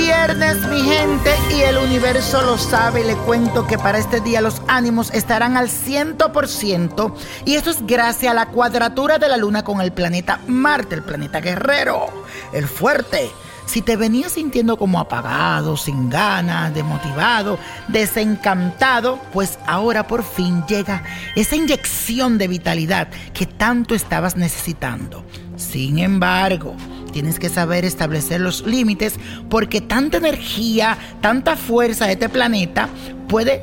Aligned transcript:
Viernes, 0.00 0.66
mi 0.68 0.80
gente, 0.80 1.30
y 1.54 1.60
el 1.60 1.76
universo 1.76 2.40
lo 2.42 2.56
sabe. 2.56 3.04
Le 3.04 3.14
cuento 3.16 3.66
que 3.66 3.76
para 3.76 3.98
este 3.98 4.20
día 4.20 4.40
los 4.40 4.62
ánimos 4.66 5.10
estarán 5.12 5.58
al 5.58 5.68
100%. 5.68 7.14
Y 7.44 7.56
esto 7.56 7.70
es 7.70 7.86
gracias 7.86 8.30
a 8.30 8.34
la 8.34 8.46
cuadratura 8.46 9.18
de 9.18 9.28
la 9.28 9.36
luna 9.36 9.62
con 9.62 9.80
el 9.80 9.92
planeta 9.92 10.40
Marte, 10.46 10.94
el 10.94 11.02
planeta 11.02 11.40
guerrero, 11.40 12.06
el 12.52 12.66
fuerte. 12.66 13.30
Si 13.66 13.82
te 13.82 13.96
venías 13.96 14.32
sintiendo 14.32 14.78
como 14.78 14.98
apagado, 14.98 15.76
sin 15.76 16.08
ganas, 16.08 16.74
desmotivado, 16.74 17.58
desencantado, 17.88 19.20
pues 19.32 19.58
ahora 19.66 20.06
por 20.06 20.24
fin 20.24 20.64
llega 20.66 21.04
esa 21.36 21.56
inyección 21.56 22.38
de 22.38 22.48
vitalidad 22.48 23.08
que 23.34 23.46
tanto 23.46 23.94
estabas 23.94 24.34
necesitando. 24.34 25.24
Sin 25.56 25.98
embargo, 25.98 26.74
tienes 27.10 27.38
que 27.38 27.48
saber 27.48 27.84
establecer 27.84 28.40
los 28.40 28.66
límites 28.66 29.14
porque 29.48 29.80
tanta 29.80 30.18
energía, 30.18 30.98
tanta 31.20 31.56
fuerza 31.56 32.06
de 32.06 32.12
este 32.12 32.28
planeta 32.28 32.88
puede 33.28 33.62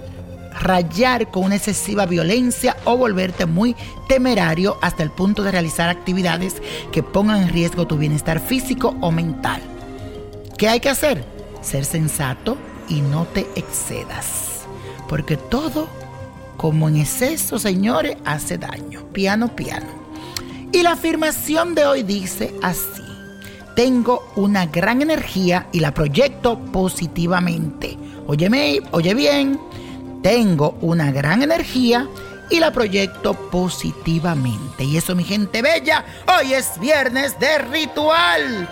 rayar 0.59 1.29
con 1.29 1.45
una 1.45 1.55
excesiva 1.55 2.05
violencia 2.05 2.77
o 2.85 2.97
volverte 2.97 3.45
muy 3.45 3.75
temerario 4.07 4.77
hasta 4.81 5.03
el 5.03 5.11
punto 5.11 5.43
de 5.43 5.51
realizar 5.51 5.89
actividades 5.89 6.55
que 6.91 7.03
pongan 7.03 7.43
en 7.43 7.49
riesgo 7.49 7.87
tu 7.87 7.97
bienestar 7.97 8.39
físico 8.39 8.95
o 9.01 9.11
mental. 9.11 9.61
¿Qué 10.57 10.67
hay 10.67 10.79
que 10.79 10.89
hacer? 10.89 11.23
Ser 11.61 11.85
sensato 11.85 12.57
y 12.89 13.01
no 13.01 13.25
te 13.25 13.47
excedas. 13.55 14.61
Porque 15.07 15.37
todo, 15.37 15.87
como 16.57 16.89
en 16.89 16.97
exceso, 16.97 17.59
señores, 17.59 18.17
hace 18.25 18.57
daño. 18.57 19.05
Piano, 19.13 19.55
piano. 19.55 19.87
Y 20.71 20.83
la 20.83 20.93
afirmación 20.93 21.75
de 21.75 21.85
hoy 21.85 22.03
dice 22.03 22.53
así. 22.61 23.06
Tengo 23.77 24.31
una 24.35 24.65
gran 24.65 25.03
energía 25.03 25.67
y 25.71 25.81
la 25.81 25.93
proyecto 25.93 26.57
positivamente. 26.57 27.95
Óyeme, 28.25 28.79
oye 28.89 29.13
bien. 29.13 29.59
Tengo 30.23 30.79
una 30.81 31.11
gran 31.11 31.43
energía 31.43 32.07
y 32.49 32.59
la 32.59 32.71
proyecto 32.71 33.35
positivamente. 33.51 34.83
Y 34.83 34.97
eso, 34.97 35.15
mi 35.15 35.23
gente 35.23 35.61
bella, 35.61 36.03
hoy 36.39 36.55
es 36.55 36.79
viernes 36.79 37.39
de 37.39 37.59
ritual. 37.59 38.67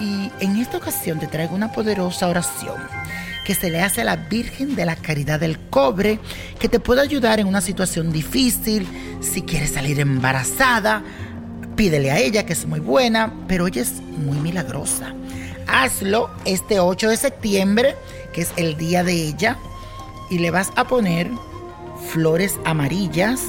Y 0.00 0.30
en 0.40 0.56
esta 0.56 0.78
ocasión 0.78 1.18
te 1.18 1.26
traigo 1.26 1.54
una 1.54 1.70
poderosa 1.70 2.26
oración 2.26 2.76
que 3.44 3.54
se 3.54 3.68
le 3.68 3.82
hace 3.82 4.00
a 4.00 4.04
la 4.04 4.16
Virgen 4.16 4.74
de 4.74 4.86
la 4.86 4.96
Caridad 4.96 5.38
del 5.38 5.68
Cobre, 5.68 6.18
que 6.58 6.70
te 6.70 6.80
puede 6.80 7.02
ayudar 7.02 7.40
en 7.40 7.46
una 7.46 7.60
situación 7.60 8.10
difícil, 8.10 8.88
si 9.20 9.42
quieres 9.42 9.74
salir 9.74 10.00
embarazada, 10.00 11.04
pídele 11.76 12.10
a 12.10 12.18
ella 12.18 12.46
que 12.46 12.54
es 12.54 12.66
muy 12.66 12.80
buena, 12.80 13.32
pero 13.46 13.66
ella 13.66 13.82
es 13.82 14.00
muy 14.00 14.38
milagrosa. 14.38 15.14
Hazlo 15.68 16.30
este 16.44 16.80
8 16.80 17.10
de 17.10 17.16
septiembre, 17.16 17.94
que 18.32 18.42
es 18.42 18.52
el 18.56 18.76
día 18.76 19.04
de 19.04 19.12
ella, 19.12 19.58
y 20.30 20.38
le 20.38 20.50
vas 20.50 20.72
a 20.76 20.84
poner 20.84 21.30
flores 22.10 22.58
amarillas, 22.64 23.40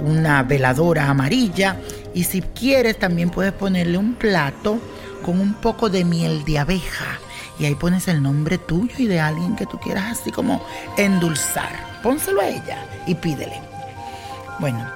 una 0.00 0.42
veladora 0.42 1.08
amarilla, 1.08 1.76
y 2.14 2.24
si 2.24 2.42
quieres 2.42 2.98
también 2.98 3.30
puedes 3.30 3.52
ponerle 3.52 3.98
un 3.98 4.14
plato 4.14 4.78
con 5.22 5.40
un 5.40 5.54
poco 5.54 5.88
de 5.88 6.04
miel 6.04 6.44
de 6.44 6.58
abeja. 6.58 7.18
Y 7.58 7.66
ahí 7.66 7.74
pones 7.74 8.08
el 8.08 8.22
nombre 8.22 8.58
tuyo 8.58 8.94
y 8.98 9.06
de 9.06 9.20
alguien 9.20 9.54
que 9.54 9.66
tú 9.66 9.78
quieras 9.78 10.18
así 10.18 10.30
como 10.30 10.64
endulzar. 10.96 12.00
Pónselo 12.02 12.40
a 12.40 12.48
ella 12.48 12.86
y 13.06 13.14
pídele. 13.14 13.60
Bueno, 14.58 14.86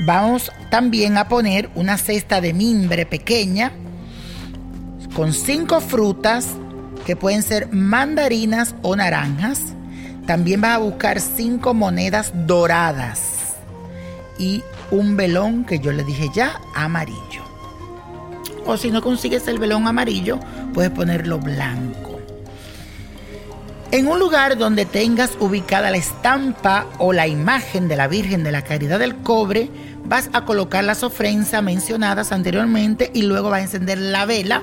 vamos 0.00 0.50
también 0.70 1.18
a 1.18 1.28
poner 1.28 1.70
una 1.74 1.98
cesta 1.98 2.40
de 2.40 2.52
mimbre 2.52 3.06
pequeña 3.06 3.72
con 5.14 5.32
cinco 5.32 5.80
frutas 5.80 6.48
que 7.04 7.16
pueden 7.16 7.42
ser 7.42 7.72
mandarinas 7.72 8.74
o 8.82 8.96
naranjas. 8.96 9.60
También 10.26 10.60
vas 10.60 10.76
a 10.76 10.78
buscar 10.78 11.20
cinco 11.20 11.74
monedas 11.74 12.32
doradas 12.46 13.56
y 14.38 14.62
un 14.90 15.16
velón 15.16 15.64
que 15.64 15.78
yo 15.78 15.92
le 15.92 16.04
dije 16.04 16.28
ya 16.34 16.60
amarillo. 16.74 17.42
O 18.64 18.76
si 18.76 18.90
no 18.90 19.02
consigues 19.02 19.48
el 19.48 19.58
velón 19.58 19.86
amarillo, 19.86 20.38
puedes 20.72 20.90
ponerlo 20.90 21.38
blanco. 21.38 22.09
En 23.92 24.06
un 24.06 24.20
lugar 24.20 24.56
donde 24.56 24.86
tengas 24.86 25.32
ubicada 25.40 25.90
la 25.90 25.96
estampa 25.96 26.86
o 26.98 27.12
la 27.12 27.26
imagen 27.26 27.88
de 27.88 27.96
la 27.96 28.06
Virgen 28.06 28.44
de 28.44 28.52
la 28.52 28.62
Caridad 28.62 29.00
del 29.00 29.16
Cobre, 29.16 29.68
vas 30.04 30.30
a 30.32 30.44
colocar 30.44 30.84
las 30.84 31.02
ofrendas 31.02 31.60
mencionadas 31.60 32.30
anteriormente 32.30 33.10
y 33.12 33.22
luego 33.22 33.50
vas 33.50 33.60
a 33.60 33.64
encender 33.64 33.98
la 33.98 34.26
vela 34.26 34.62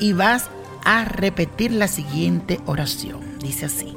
y 0.00 0.14
vas 0.14 0.46
a 0.82 1.04
repetir 1.04 1.72
la 1.72 1.88
siguiente 1.88 2.58
oración. 2.64 3.20
Dice 3.38 3.66
así, 3.66 3.94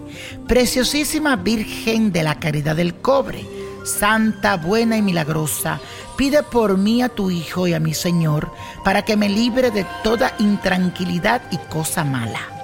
Preciosísima 0.50 1.38
Virgen 1.38 2.12
de 2.12 2.24
la 2.24 2.36
Caridad 2.36 2.76
del 2.76 2.96
Cobre, 2.96 3.46
Santa, 3.86 4.58
buena 4.58 4.98
y 4.98 5.02
milagrosa, 5.02 5.80
pide 6.18 6.44
por 6.44 6.78
mí 6.78 7.02
a 7.02 7.08
tu 7.08 7.32
Hijo 7.32 7.68
y 7.68 7.74
a 7.74 7.80
mi 7.80 7.94
Señor, 7.94 8.52
para 8.84 9.04
que 9.04 9.16
me 9.16 9.30
libre 9.30 9.72
de 9.72 9.86
toda 10.04 10.34
intranquilidad 10.40 11.42
y 11.52 11.58
cosa 11.70 12.04
mala. 12.04 12.57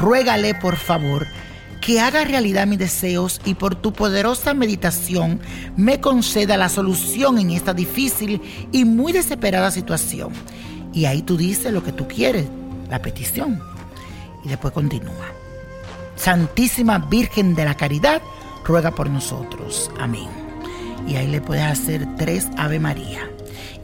Ruégale, 0.00 0.54
por 0.54 0.76
favor, 0.76 1.26
que 1.82 2.00
haga 2.00 2.24
realidad 2.24 2.66
mis 2.66 2.78
deseos 2.78 3.38
y 3.44 3.54
por 3.54 3.74
tu 3.74 3.92
poderosa 3.92 4.54
meditación 4.54 5.40
me 5.76 6.00
conceda 6.00 6.56
la 6.56 6.70
solución 6.70 7.38
en 7.38 7.50
esta 7.50 7.74
difícil 7.74 8.40
y 8.72 8.86
muy 8.86 9.12
desesperada 9.12 9.70
situación. 9.70 10.32
Y 10.94 11.04
ahí 11.04 11.20
tú 11.20 11.36
dices 11.36 11.72
lo 11.72 11.84
que 11.84 11.92
tú 11.92 12.08
quieres, 12.08 12.46
la 12.88 13.02
petición. 13.02 13.62
Y 14.42 14.48
después 14.48 14.72
continúa. 14.72 15.34
Santísima 16.16 16.98
Virgen 16.98 17.54
de 17.54 17.66
la 17.66 17.76
Caridad, 17.76 18.22
ruega 18.64 18.92
por 18.92 19.10
nosotros. 19.10 19.90
Amén. 19.98 20.28
Y 21.06 21.16
ahí 21.16 21.26
le 21.26 21.42
puedes 21.42 21.64
hacer 21.64 22.06
tres 22.16 22.48
Ave 22.56 22.80
María. 22.80 23.30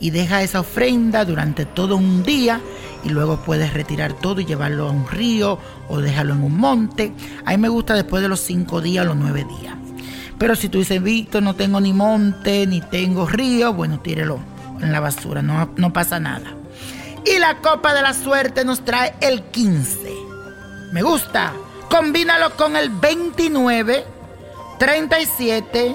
Y 0.01 0.11
deja 0.11 0.43
esa 0.43 0.61
ofrenda 0.61 1.27
durante 1.27 1.67
todo 1.67 1.97
un 1.97 2.23
día 2.23 2.61
y 3.07 3.09
luego 3.09 3.37
puedes 3.37 3.73
retirar 3.73 4.15
todo 4.15 4.41
y 4.41 4.45
llevarlo 4.45 4.89
a 4.89 4.91
un 4.91 5.07
río 5.07 5.61
o 5.89 6.01
dejarlo 6.01 6.35
en 6.35 6.43
un 6.43 6.59
monte. 6.59 7.13
A 7.45 7.53
mí 7.53 7.57
me 7.57 7.69
gusta 7.69 7.95
después 7.95 8.21
de 8.21 8.29
los 8.29 8.41
cinco 8.41 8.81
días 8.81 9.05
o 9.05 9.09
los 9.09 9.17
nueve 9.17 9.45
días. 9.45 9.77
Pero 10.39 10.57
si 10.57 10.69
tú 10.69 10.79
dices, 10.79 11.01
Víctor, 11.01 11.45
no 11.45 11.55
tengo 11.55 11.81
ni 11.81 11.93
monte, 11.93 12.67
ni 12.67 12.81
tengo 12.81 13.27
río, 13.27 13.73
bueno, 13.73 14.01
tírelo 14.01 14.41
en 14.81 14.91
la 14.91 14.99
basura, 14.99 15.41
no, 15.41 15.71
no 15.77 15.93
pasa 15.93 16.19
nada. 16.19 16.53
Y 17.25 17.39
la 17.39 17.59
copa 17.59 17.95
de 17.95 18.03
la 18.03 18.13
suerte 18.13 18.65
nos 18.65 18.85
trae 18.85 19.15
el 19.21 19.45
15. 19.45 20.13
Me 20.93 21.03
gusta. 21.03 21.53
Combínalo 21.89 22.57
con 22.57 22.75
el 22.75 22.91
29, 22.91 24.05
37, 24.81 25.95